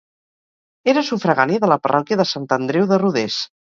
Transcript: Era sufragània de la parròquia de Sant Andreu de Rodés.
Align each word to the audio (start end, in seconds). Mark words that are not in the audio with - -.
Era 0.93 1.03
sufragània 1.11 1.63
de 1.67 1.71
la 1.75 1.79
parròquia 1.87 2.21
de 2.25 2.29
Sant 2.35 2.53
Andreu 2.61 2.93
de 2.95 3.05
Rodés. 3.09 3.45